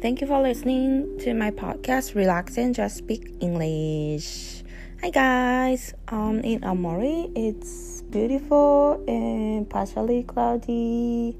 [0.00, 4.62] Thank you for listening to my podcast, Relax and Just Speak English.
[5.02, 11.36] Hi guys, um, in Amori, it's beautiful and partially cloudy,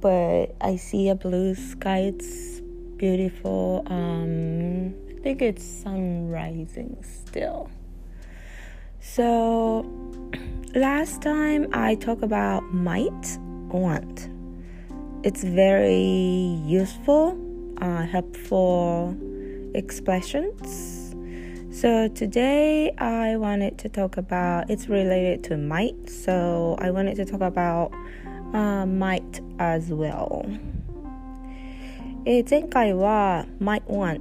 [0.00, 2.10] but I see a blue sky.
[2.12, 2.60] It's
[2.96, 3.84] beautiful.
[3.86, 7.70] Um, I think it's sun rising still.
[8.98, 9.86] So,
[10.74, 14.28] last time I talked about might want.
[15.22, 17.38] It's very useful
[17.80, 19.16] uh, helpful
[19.74, 21.14] expressions.
[21.72, 26.10] So today I wanted to talk about it's related to might.
[26.10, 27.92] So I wanted to talk about
[28.52, 30.44] uh, might as well.
[32.26, 34.20] えー、前回は might want、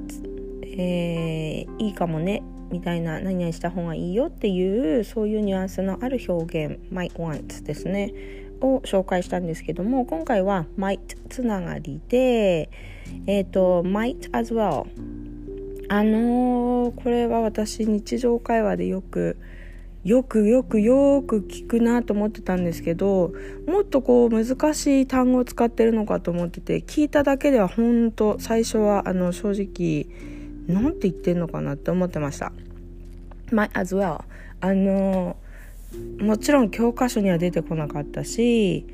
[0.63, 2.41] えー、いいかもね
[2.71, 8.13] みたいな何々した方がいいよっていうそういうニュアンスのある表現 might want ですね
[8.61, 12.69] を紹介したんですけども今回は might つながりで
[13.27, 14.85] えっ、ー、と might as well
[15.91, 19.37] あのー、これは私日常会話でよく
[20.03, 23.33] よくよくよく聞くなと思ってたんですけど
[23.67, 30.07] もっとこう難しい単語を使ってるのかと思ってて聞いただけでは本当最初はあの正直
[30.67, 32.51] 何て言ってんのかなって思ってました。
[33.51, 34.23] might as well
[34.61, 35.48] あのー
[36.19, 38.85] もちろん教科書には出てこなかったし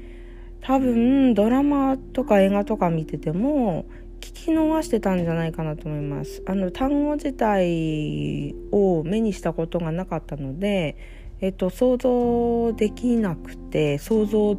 [0.61, 3.85] 多分ドラマとか映画とか見てても
[4.19, 6.41] 聞き逃してたんじゃないかなと思います。
[6.47, 10.97] あの単語自体を目にしたことがなかったので、
[11.41, 14.57] えっと、想像できなくて想像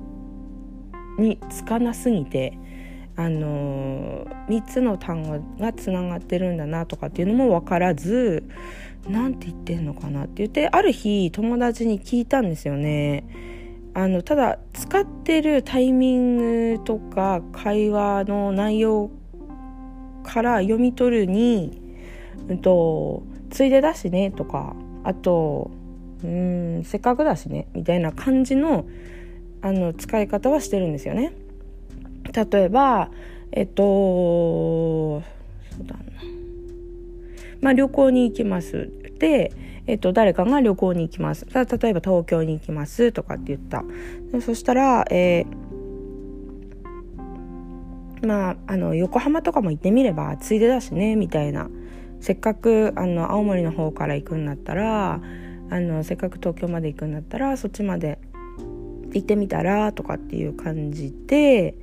[1.19, 2.57] につかなすぎて
[3.17, 8.45] あの3つの単語がつながってるんだなとかっていうのも分からず
[9.09, 13.25] 何て言ってんのかなって言ってある日友達に聞いたんですよね。
[13.95, 19.11] あのただ使ってるタイミングとか会話の内容
[20.23, 21.81] から読み取るに、
[22.49, 25.71] うんと、ついでだしねとかあと
[26.23, 28.87] うんせっかくだしねみたいな感じの
[29.63, 31.33] あの使い方はしてるんですよね。
[32.35, 33.11] 例えば
[33.53, 35.23] えっとそ
[35.83, 36.36] うだな
[37.67, 38.93] まあ旅行に行きます。
[39.19, 39.51] で、
[39.89, 41.47] えっと、誰かが旅行に行きます。
[41.53, 43.83] 例えば東京に行きますとかって言った。
[44.31, 51.69] でそしたら、えー、まああの横浜とかも行ってみればついでだしねみたいな。
[52.21, 55.21] せっかくあの青森の方から行くんだったら
[55.69, 58.21] あのせっかく東京まで行くんだったらそっちまで
[59.13, 61.75] 行ってみたらとかっていう感じで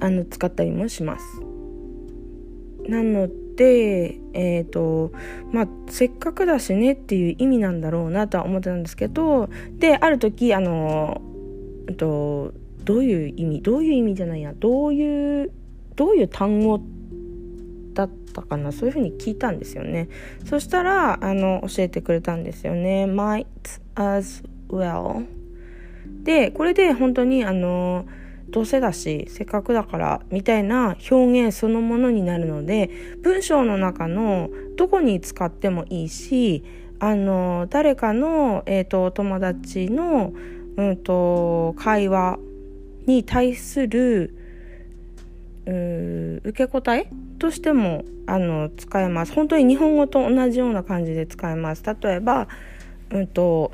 [0.00, 1.43] あの使ったりもします。
[2.88, 5.12] なので、えーと
[5.52, 11.22] まあ、せっかくだしねっていう意味なんだろうなとは思ってたんですけどである時あの、
[11.96, 12.52] と、
[12.84, 15.52] どういう意味どういう意味じゃないやどういう
[15.96, 16.80] どういう単語
[17.94, 20.08] だったかなそういうふうに聞いたんですよね。
[20.44, 23.04] そしたらあの教えてくれたんですよね。
[23.04, 23.46] Might
[23.94, 25.24] as well
[26.24, 28.06] でこれで本当にあの
[28.54, 32.88] どうせだしせっかくだからみたいな表現そのものになるので
[33.20, 36.62] 文章の中のどこに使ってもいいし
[37.00, 40.32] あの誰かの、えーと、お友達の、
[40.76, 42.38] うんと、会話
[43.06, 44.36] に対する
[45.66, 47.10] う受け答え
[47.40, 49.32] としてもあの使えます。
[49.32, 51.82] 本当に日本語と同じような感じで使えます。
[51.84, 52.46] 例えば、
[53.10, 53.72] うんと、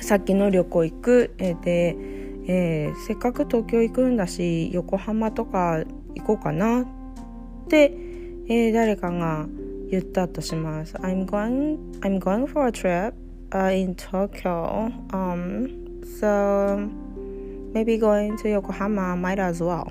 [0.00, 2.17] さっきの旅行行く、えー、で
[2.48, 6.86] えー、せっかく東京行くんだし横浜とか行こうかなっ
[7.68, 7.92] て、
[8.48, 9.46] えー、誰かが
[9.90, 10.94] 言ったとします。
[10.96, 13.12] I'm going, I'm going for a trip、
[13.50, 14.90] uh, in Tokyo.
[15.12, 16.88] Um, so
[17.74, 19.86] maybe going to 横浜 might as well.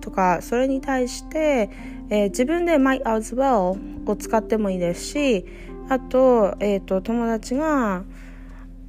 [0.00, 1.68] とかそれに対して、
[2.08, 3.76] えー、自分で might as well
[4.06, 5.44] を使ってもいいですし
[5.88, 8.04] あと,、えーと友達が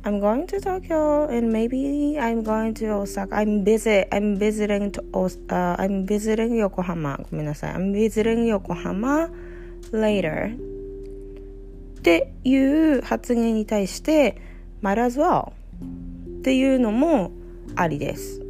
[0.03, 3.35] I'm going to Tokyo and maybe I'm going to Osaka.
[3.35, 7.19] I'm visit I'm visiting to uh, I'm visiting Yokohama.
[7.29, 7.73] ごめんなさい。
[7.75, 9.29] I'm visiting Yokohama
[9.91, 10.55] later.
[11.99, 14.41] っていう発言に対して
[14.81, 15.51] might as well
[16.39, 17.31] っていうのも
[17.75, 18.41] ありです。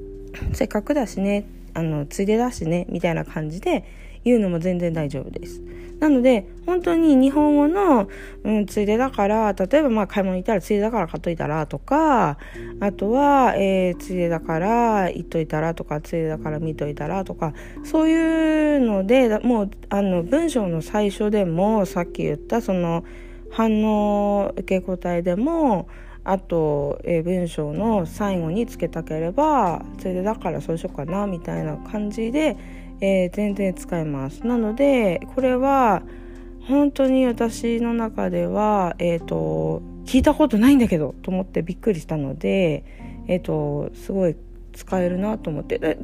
[0.54, 3.84] せっかくだしね、あのついでだしねみたいな感じで
[4.24, 5.62] 言うのも全然大丈夫です。
[6.00, 8.10] なので、本当に日本語の、
[8.44, 12.40] うん、ついでだから、例えばまあ買い物行ったらついでだから買っといたらとか、
[12.80, 17.54] あとは、えー、ついでだから行っといたらとか、ついでだから見といたらとか、
[17.84, 23.04] そういうので、もう、あの、文章の最初でも、さっき言ったその、
[23.52, 25.88] 反応受け答えでも、
[26.24, 32.58] あと、えー、文章の最後につけたければそれでだからそうしようかなみたいな感じで、
[33.02, 34.46] えー、全然使えます。
[34.46, 36.04] なのでこれは
[36.68, 42.86] 本当に私の中では、えーと、聞いたことないんだけどと思ってびっくりしたので、
[43.28, 44.36] えーと、とすごい
[44.74, 45.98] 使えるなと思って。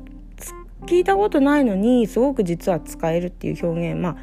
[0.85, 4.17] 聞いたことないのにすごく実は使えるっていう表現まあ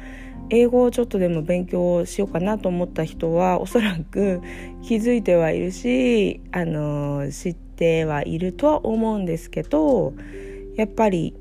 [0.49, 4.41] 英語をちょっとでも勉強しようかなと思った人はおそらく
[4.83, 10.13] 気づいてはいるしあの知ってはいるとは思うんですけど
[10.75, 11.33] やっぱり、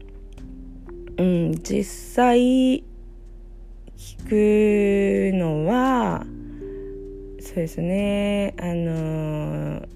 [1.16, 2.84] うん、実際
[3.96, 6.26] 聞くのは
[7.40, 8.54] そうですね。
[8.58, 9.86] あの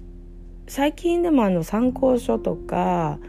[0.67, 3.19] 最近でもあの参考書とか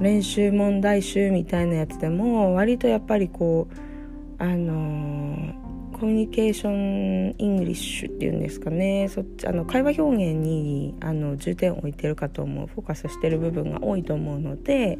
[0.00, 5.54] 練習問題集みたいなやつでも割とやっぱりこうあの
[5.98, 9.08] コミュニケーションイングリッシュっていうんですかね。
[9.08, 14.98] そっちあの会話表現にあの重点を置いてるかと思うフォーカスしてる部分が多いと思うので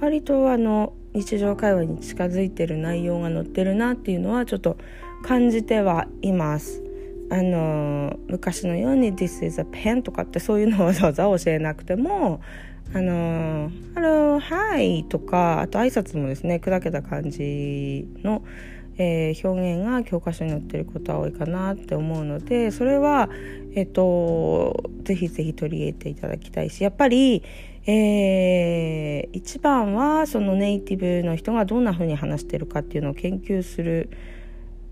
[0.00, 4.76] 割とあの日常会話に近づいてる内容が載ってるなっていうのはちょっと
[5.24, 6.82] 感じてはいます。
[7.30, 12.42] あの昔のように「This is a pen」とかってそういうのをわざわざ教えなくても
[12.92, 18.42] あの「Hello, Hi」とかあと挨拶もですね砕けた感じの、
[18.98, 23.28] えー、表現が教科書に載ってることは多いかなって思うのでそれは
[23.74, 27.42] えっとぜひぜひ取り入れていただきたいしやっぱり
[27.84, 34.08] えー、一番はそのネイティブの人がどんな風に話してるかっていうのを研究する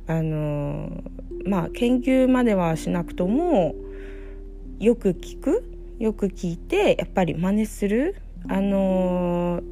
[0.09, 1.05] あの
[1.47, 3.77] まあ研究まではしなくとも
[4.81, 5.63] よく聞く
[6.01, 8.17] よく聞いてやっぱり真似する
[8.49, 9.63] あの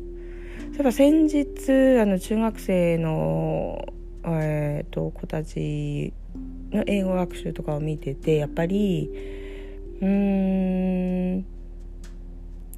[0.72, 3.84] 例えば先日あの中学生の、
[4.40, 6.12] えーと、子たち
[6.70, 9.10] の英語学習とかを見ててやっぱり
[10.00, 11.46] うーん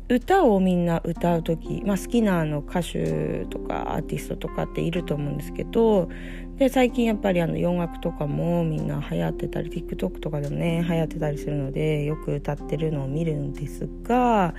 [0.08, 6.08] 歌をみんな歌う時、まあ、好きなあの歌手とかアーティストとかっていると思うんですけど
[6.56, 14.54] で最近やっぱりあの洋楽とかもみんな流行ってたり TikTok とかでもね流行ってたりするのでよく歌ってるのを見るんですが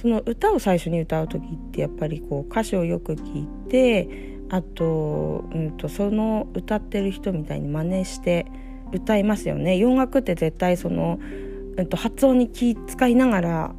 [0.00, 8.46] その歌を最初に歌う時ってやっぱりこう歌詞をよく聞いてあと,、うんと、その歌ってる人みたいに真似して
[8.92, 11.18] 歌いますよね洋楽って絶対その、
[11.76, 13.74] うんと発音に気使いながら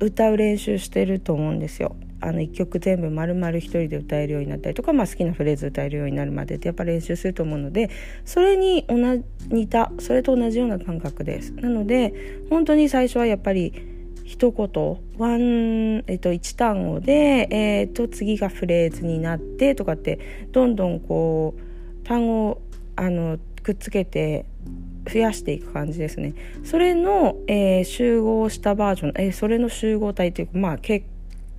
[0.00, 1.96] 歌う練習してると思うんですよ。
[2.20, 7.90] あの1曲全部丸々一人で歌えるようになったりとか、まあ、好きなフレーズ歌えるようになるまでってやっぱ練習すると思うので
[8.24, 8.96] それに同
[9.54, 12.14] 似たそれと同じような感覚ですなので
[12.48, 13.74] 本当に最初はやっぱり
[14.24, 22.62] 一言ワン、えっと、1単語で、えー、と次がフレーズになってとかってどんどんこう単語を
[22.96, 24.46] あのくっつけて
[25.12, 26.34] 増やしていく感じですね。
[26.64, 31.04] それの、えー、集合したバージョン、えー、それの集合体というか、まあ、け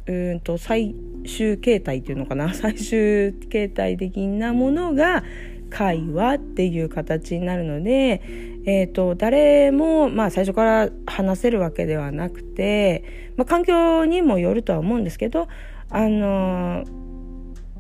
[0.07, 2.53] うんと最終形態っていうのかな？
[2.55, 5.23] 最終形態的なものが
[5.69, 8.21] 会話っていう形になるので、
[8.65, 13.03] えーと、誰も、まあ、最初から話せるわけではなくて、
[13.35, 15.47] まあ、環境にもよるとは思うんですけど
[15.89, 16.83] あの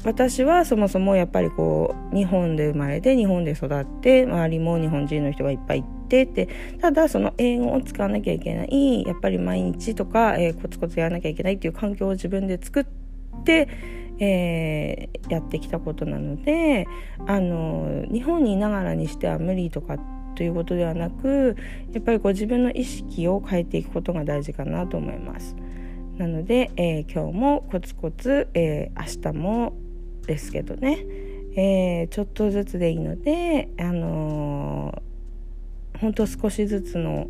[0.03, 6.47] 私はそもそもやっぱりこう日本で生まれて日本で育って周りも日本人の人がいっぱいいてって
[6.79, 13.04] ただその英語を使わなきゃいけないやっぱり毎日とか、えー、コツコツやらなきゃいけないっていう環境を自分で作って、
[13.51, 16.87] えー、やってきたことなので
[17.27, 19.97] あの日本にいながらにしては無理とか
[20.35, 21.55] ということではなく
[21.93, 25.55] やっぱりこう自分の意識を変えていくことが大事かなと思います。
[26.17, 29.73] なので、えー、今日もコツコツ、えー、明日も
[30.25, 31.05] ですけどね、
[31.57, 37.27] えー、ちょっとずつでいいので、あのー、本当少しずつの、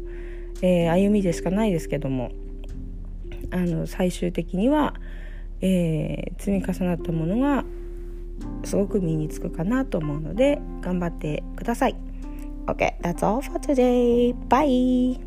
[0.62, 2.32] えー、歩みでしかないですけども
[3.52, 4.94] あの最終的には、
[5.62, 7.64] えー、積み重なったものが
[8.64, 11.96] すごく身につくかなと思うので頑張ってください。
[12.68, 14.34] Okay, that's all for today.
[14.48, 15.25] Bye!